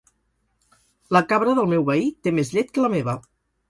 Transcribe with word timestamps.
La 1.17 1.23
cabra 1.33 1.55
del 1.61 1.71
meu 1.77 1.87
veí 1.93 2.11
té 2.25 2.37
més 2.43 2.55
llet 2.59 2.77
que 2.77 2.87
la 2.89 2.95
meva. 3.01 3.21